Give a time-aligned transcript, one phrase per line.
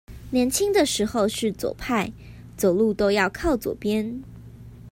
[0.31, 2.11] 年輕的時候是左派，
[2.57, 4.23] 走路都要靠左邊